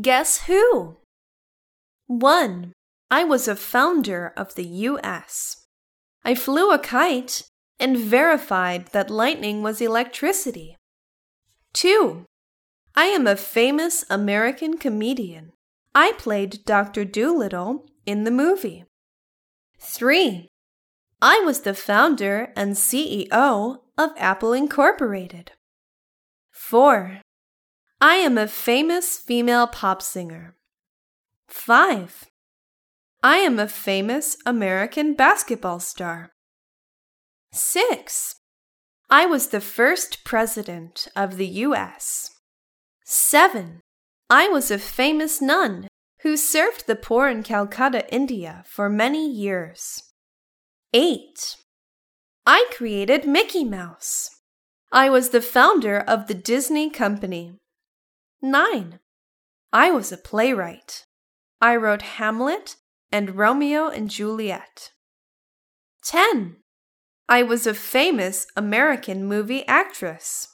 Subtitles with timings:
[0.00, 0.96] Guess who?
[2.08, 2.72] 1.
[3.12, 5.66] I was a founder of the US.
[6.24, 7.44] I flew a kite
[7.78, 10.76] and verified that lightning was electricity.
[11.74, 12.24] 2.
[12.96, 15.52] I am a famous American comedian.
[15.94, 17.04] I played Dr.
[17.04, 18.84] Dolittle in the movie.
[19.78, 20.48] 3.
[21.22, 25.52] I was the founder and CEO of Apple Incorporated.
[26.50, 27.20] 4.
[28.00, 30.56] I am a famous female pop singer.
[31.48, 32.24] 5.
[33.22, 36.32] I am a famous American basketball star.
[37.52, 38.34] 6.
[39.08, 42.30] I was the first president of the U.S.
[43.04, 43.80] 7.
[44.28, 45.88] I was a famous nun
[46.22, 50.02] who served the poor in Calcutta, India for many years.
[50.92, 51.56] 8.
[52.46, 54.30] I created Mickey Mouse.
[54.90, 57.56] I was the founder of the Disney Company.
[58.44, 59.00] 9.
[59.72, 61.06] I was a playwright.
[61.62, 62.76] I wrote Hamlet
[63.10, 64.92] and Romeo and Juliet.
[66.04, 66.56] 10.
[67.26, 70.53] I was a famous American movie actress.